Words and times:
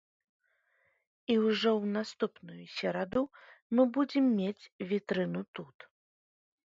І 1.33 1.35
ўжо 1.47 1.69
ў 1.81 1.85
наступную 1.97 2.65
сераду 2.77 3.23
мы 3.75 3.83
будзем 3.99 4.25
мець 4.41 4.65
вітрыну 4.93 5.41
тут. 5.61 5.77